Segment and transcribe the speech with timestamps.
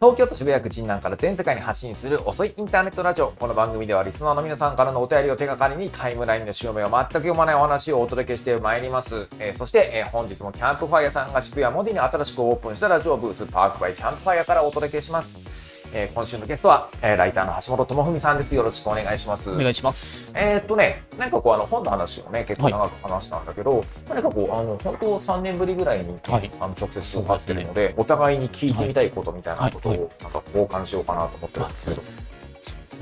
[0.00, 3.32] 東京都渋谷区神南から全世界に発信する遅いインターネットラジオ。
[3.32, 9.26] この番組ではリスナーの皆さんからのお便りを手がかりにタイムラインの潮目を全く読まないお話をお届けしてまいります。
[9.40, 15.47] えーそして、えー本日もキャンプファイヤーさんが渋谷モディに新しくオープンしたラジオブース Park by キャンプファイヤーからお届けします。
[15.92, 18.54] えー今週のゲストは、えーライターの橋本倫志さんです。
[18.54, 19.50] よろしくお願いします。
[19.50, 20.32] お願いします。
[20.36, 32.02] えーっとね、なんかこう、あの本の話をね、結構長く話したんだけど、何かこう、あの本当3年ぶりぐらいに、はいあの直接会ってるので、お互いに聞いてみたいことみたいなことを、はいはなんか交換しようかなと思ってるんですけど。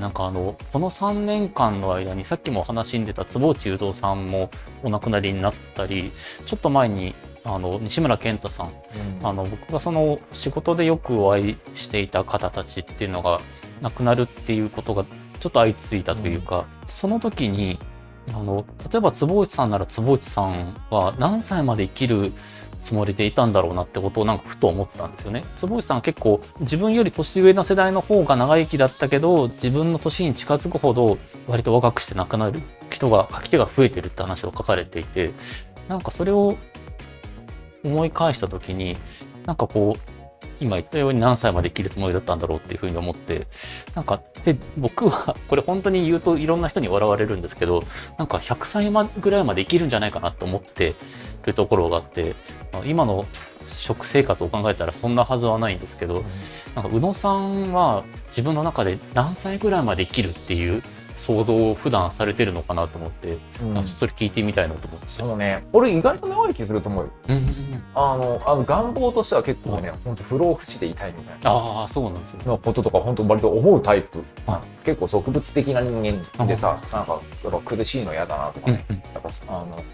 [0.00, 4.48] なんかあのこの3年間の間にさっきもお話に出た坪内雄三さんも
[4.82, 6.10] お亡くなりになったり
[6.46, 7.14] ちょっと前に
[7.44, 8.72] あの西村健太さん。
[9.22, 13.40] あの僕がその仕事でよくお会いしていた方たちっていうのが
[13.80, 15.04] 亡くなるっていうことが
[15.38, 17.78] ちょっと相次いだというか、その時に
[18.28, 22.32] あの例えば坪内さんなら坪内さんは何歳まで生きる
[22.80, 25.44] つもりでいたんだろうなってことをなんかふと思ったんですよね。
[25.56, 35.30] 坪内さんは結構自分より年上の世代の方が長生きだったけど自分の年に近づくほど割と若くして亡くなる人が書き手が増えてるって話を書かれていて
[35.88, 36.56] なんかそれを
[37.84, 38.96] 思い返した時に
[39.46, 40.12] なんかこう
[40.60, 43.46] 今言ったように何歳まで生きるつもりだったんだろうっていうふうに思って
[43.94, 47.82] なんかで僕はこれ本当に言うといろんな人に笑われるんですけど
[48.18, 50.94] なんか100歳ぐらいまで生きるんじゃないかなと思って
[51.44, 52.36] るところがあって
[52.84, 53.26] 今の
[53.66, 56.24] 食生活を考えたらそんなはずはないんですけど
[56.74, 60.82] なんか宇野さんは自分の中で何歳ぐらいまで生きるっていう
[61.22, 63.84] 想像を普段されてるのかなと思って、うん。
[63.84, 65.06] それ聞いてみたいなと思って。
[65.06, 67.12] そのね、俺意外と長生きすると思うよ。
[67.28, 67.36] うん。
[67.36, 71.50] うんうんあの、あの願望としては結構ね、本当不老不死でいたいみたいな。
[71.50, 72.44] ああそうなんですね。
[72.46, 79.02] のこととか本当割と思うタイプ、は結構植物的な人間でさ、なんかやっぱ苦しいの嫌だなとかね、うんうん。
[79.12, 79.84] やっぱあの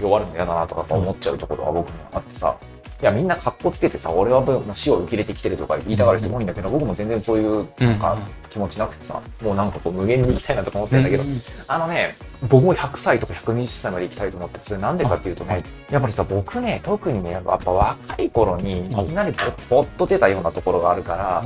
[0.00, 2.56] 弱るの嫌だなとか思っちゃうところが僕にはあってさ、
[3.02, 11.24] いやみんな格好つけてさ俺はもう死を受け入れてきてるとか言いたがる人も多いんだけど、僕も全然そういうなんか気持ちなくてさ、もうなんかこう無限に生きたいなとか思ってるんだけど、
[11.68, 12.14] あのね、
[12.48, 15.64] 僕も100歳とか120歳まで生きたいと思って、それなんでかっていうとね、はい。
[15.90, 19.32] やっぱりさ、僕ね、特にね、やっぱ若い頃に、いはいきなり
[19.68, 21.44] ぼぼっと出たようなところがあるから、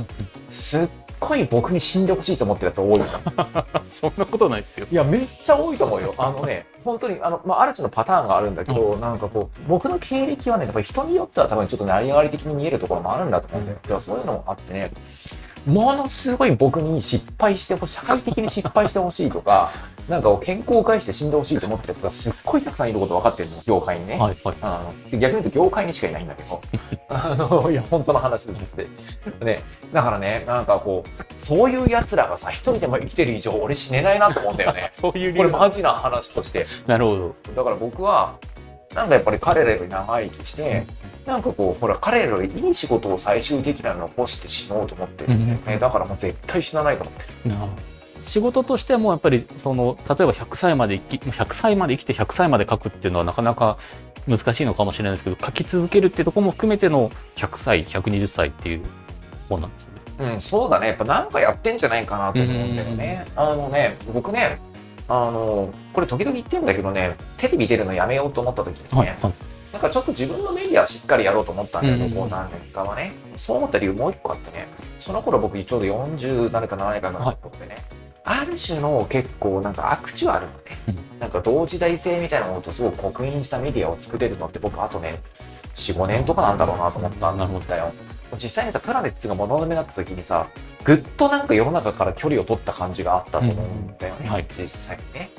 [0.49, 0.89] すっ
[1.21, 3.05] ごい僕に死んでほしいと思ってるやつ多いの。
[3.85, 4.87] そんなことないですよ。
[4.91, 6.13] いや、めっちゃ多いと思うよ。
[6.17, 13.77] あのね、本当に、あの、まあ、ある種のパターンがあるんだけど、なんかこう、僕の経歴はね、やっぱり人によっては多分ちょっと成り上がり的に見えるところもあるんだと思うんだよ。
[13.87, 14.91] いや、そういうのもあってね、
[15.65, 19.71] ものすごい僕に失敗してほしい、社会的に失敗してほしいとか、
[20.09, 24.17] なんか健康を害して死んでほしいと思ってるやつがすっごいたくさんいること分かってるの、業界にね。
[24.17, 24.55] はいはい。
[24.61, 26.59] あので逆に言うと業界にしかいないんだけど
[27.11, 28.87] あのいや本当の話として。
[29.43, 29.61] ね
[29.93, 34.89] だからねなんかこうそういうやつらがさ一人でも生きてる以上俺死ねないなと思うんだよね。
[34.93, 36.65] そういう理これ由マジな話として。
[36.87, 37.53] なるほど。
[37.55, 38.35] だから僕は
[38.95, 40.85] なんかやっぱり彼らより長生きして、
[41.25, 45.33] なんかこうほら彼らよりいい仕事を最終的なの残して死のうと思ってる。
[45.33, 45.47] ん。
[45.47, 47.55] だよね、だからもう絶対死なないと思ってる。
[47.55, 47.67] な
[48.23, 53.77] 仕事としてもやっぱりその例えば100歳まで生き100歳まで生きて100歳まで書くっていうのはなかなか
[54.27, 58.81] 難しいのかもしれないですけど書き続けるっていうところも含めての100歳120歳っていう
[59.49, 59.93] 本なんですね。
[60.19, 60.87] うん、そうだね。
[60.87, 63.25] やっぱなんかやってんじゃないかなと思うんだよね。
[63.35, 64.59] あのね、僕ね、
[65.07, 69.33] あの、これ時々言ってんだけどね、テレビ出るのやめようと思った時にね、はい
[69.71, 73.13] なんかちょっと自分のメディアしっかりやろうと思ったんだよ、うんうんうんここ何年かはね。
[73.37, 74.67] そう思った理由もう一個あってね、
[74.99, 77.77] その頃僕ちょうど40誰か7年かなと思ってね、
[78.25, 80.57] ある種の結構なんかアクチュアルなね、
[80.89, 85.19] うんなんか同時代性みたいなものとすごく刻印したメディアを作れるのって僕あとね、
[85.75, 87.37] 4、5年とかなんだろうなと思ったん
[87.67, 87.93] だよ。
[88.33, 90.47] 実際にさ、プラネッツが物のになった時にさ、
[90.83, 95.29] ぐっとなんか世の中から距離を取った感じがあったと思うんだよね、うんはい実際ね。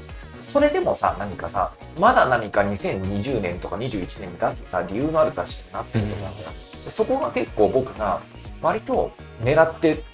[0.40, 6.50] それでもさ、何かさ、まだ何か2020年とか21年に出すさ、理由のある雑誌になってると思うんだよ。
[6.84, 8.20] でそこが結構僕が
[8.60, 9.10] 割と
[9.40, 10.04] 狙って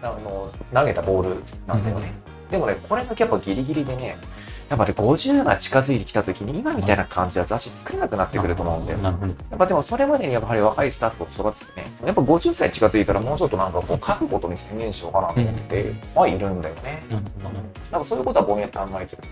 [0.00, 2.12] あの投げたボールなんだよね。
[2.48, 4.16] でもね、これがやっぱギリギリでね、
[4.68, 8.98] やっぱり50が近づいてきた時に今みたいな感じでは雑誌作れなくなってくると思うんだよ。
[9.00, 9.10] や
[9.54, 17.02] っぱでもそれまでにやっぱり若いスタッフを育ててね、やっぱ50歳近づいたらもうちょっとなんかこう書くことに専念しようかなと思って、はいるんだよね。
[17.92, 19.22] なんかそういうことはぼんやり考えてる。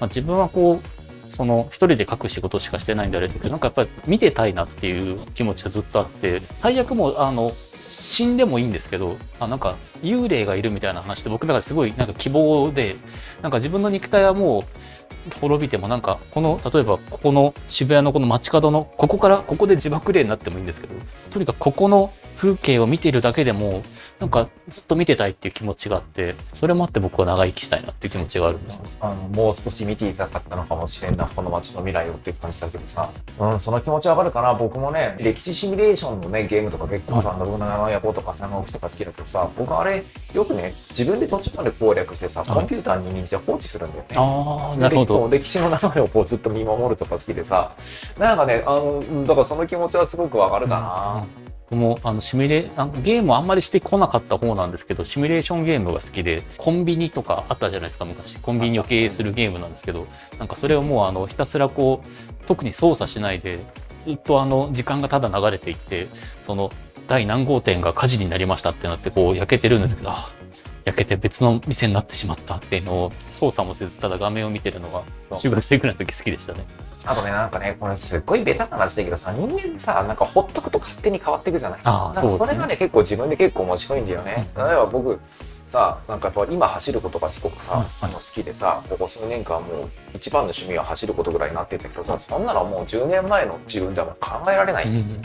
[0.00, 12.96] まあ、自分はこうその一人で書く仕事しかしてないんであれだけどなんかやっぱり見てたいなっていう気持ちがずっとあって最悪もうあの死んでもいいんですけどあなんか幽霊がいるみたいな話って僕だからすごいなんか希望で
[13.42, 20.94] なんか自分の肉体はもう滅びてもなんかこの例えばここの渋谷のこの街角のここからここで自爆霊になってもいいんですけど
[21.30, 23.82] とにかくここの風景を見ているだけでも
[24.20, 28.80] なんかずっと見てたいっていう気持ちがあって、それもあって僕は長生きしたいなっていう気持ちがあるんですよ。
[29.00, 33.10] あのもう少し見ていたかったのかもしれんなこの街の未来をっていう感じだけどさ。
[33.38, 34.52] うんその気持ちわかるかな。
[34.52, 45.28] 僕もね歴史シミュレーションのねゲームとか結構さ信長の野望とか三国志とか好きだけどさ僕あれよくね自分で途中まで攻略してさコンピューターに認して放置するんだよね、ああ、なるほど。
[45.30, 47.74] 歴史の流れをこうずっと見守るとか好きでさ。
[48.18, 51.26] なんかねあのうんだからその気持ちはすごくわかるかな、
[51.70, 58.38] 僕もあのシミュレあのゲームあんまりしてこなかった方なんですけどシミュレーションゲームが好きでコンビニとかあったじゃないですか昔。
[58.38, 60.08] コンビニを経営するゲームなんですけど
[60.38, 63.60] なんかそれをもうあのひたすらこう特に操作しないで
[64.00, 66.08] ずっとあの時間がただ流れていって
[66.42, 66.72] その
[67.06, 70.30] 第何号店が火事になりましたってなってこう焼けてるんですけど、あ
[70.90, 76.64] 焼けて別の店になってしまったっていうのを操作もせずただ画面を見てるのが中学生ぐらいの時好きでしたね。
[77.04, 81.80] あとね、なんかね、これすっごいベタな話だけどさ、人間さ、なんかほっとくと勝手に変わっていくじゃない？
[81.84, 82.38] あそうね。
[82.38, 84.46] それがね、結構自分で結構面白いんだよね。
[84.56, 85.18] 例えば僕、
[85.68, 94.88] さ、なんかやっぱ今走ることがすごくさ、はいあの好きでさ、ここ数年間もう一番の趣味は走ることぐらいになってんだけどさ、そんなのもう10年前の自分ではもう考えられない。
[94.88, 95.22] うん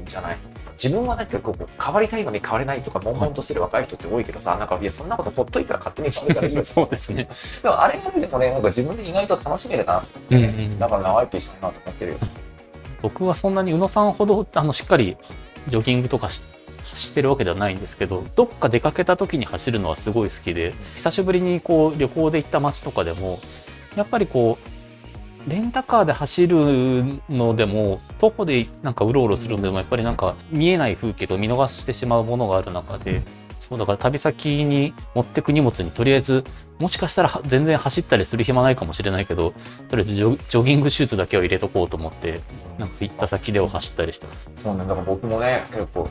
[0.00, 0.36] んじゃない？
[0.82, 7.28] 自分はなんかこう変わりたいのに変われないとか悶々としてる若い人って多いけどさ、なんかいやそんなことほっといたら勝手に変わるからいいよ そうですね。
[7.62, 12.18] でもあれがでもね、なんか自分で意外と楽しめるなと思って、うんうんだから長生きしたいなと思ってるよ。
[13.02, 15.16] 僕はそんなに宇野さんほどあのしっかり
[15.68, 16.42] ジョギングとかし
[16.82, 23.40] してるわけではないんですけどどっか出かけた時に走るのはすごい好きで久しぶりにこう旅行で行った街とかでも
[23.96, 24.68] やっぱりこう
[25.46, 33.22] レンタカーで走るのでも徒歩でなんかうろうろするのでもやっぱりなんか見えない風景と見逃してしまうものがある中で
[33.68, 36.44] そうだから旅先に持ってく荷物にとりあえず
[36.78, 39.54] もしかしたらは全然走ったりする暇ないかもしれないけど
[39.88, 42.40] とりあえずジョジョギングシューズだけを入れとこうと思って
[42.78, 44.50] なんか行った先でを走ったりしてます。
[44.56, 46.08] そうね、だから僕もね、結構、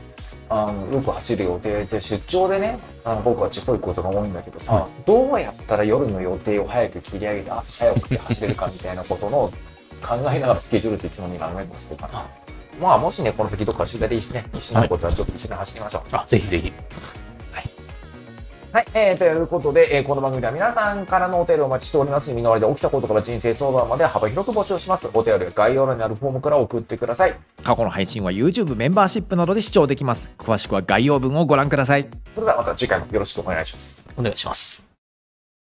[0.50, 9.50] あのよく走る予定で、出張でね、あの僕は地方行くことが多いんだけどさ、はどうやったら夜の予定を早く切り上げて、朝早くて走れるかみたいなことの
[10.02, 12.26] 考えながらスケジュールっていつもに考えてますかな。
[12.82, 16.02] まあ、もしね、この先どっか取材でいいしね、一緒になることはちょっと一緒に走りましょう。
[16.14, 16.74] あ、ぜひぜひ。
[18.74, 22.34] はい、えー、ということで、えーこの番組では皆さんからのお便りをお待ちしております。
[22.34, 25.08] 身の回りで起きたことから人生相談まで幅広く募集します。
[25.14, 27.36] お便りは概要欄にあるフォームから送ってください。
[27.64, 33.96] 過去の配信は YouTube メンバーシップなどで視聴できます詳しくは概要文をご覧くださいそれではまた次回もよろしくお願いします。
[34.18, 34.93] お願いします。